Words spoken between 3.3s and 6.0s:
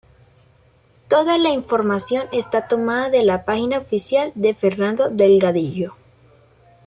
página oficial de Fernando Delgadillo.